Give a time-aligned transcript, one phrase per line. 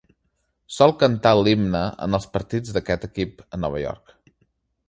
[0.77, 4.19] Sol cantar l'himne en els partits d'aquest equip a Nova York.